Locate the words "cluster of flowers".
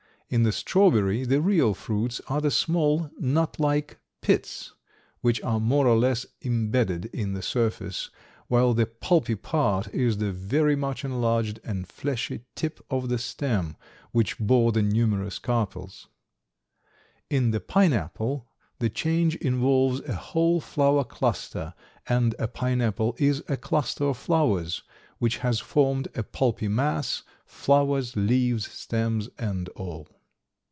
23.57-24.81